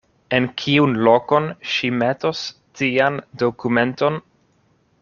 En 0.35 0.45
kiun 0.61 0.95
lokon 1.07 1.45
ŝi 1.73 1.89
metos 1.97 2.41
tian 2.81 3.21
dokumenton? 3.43 4.19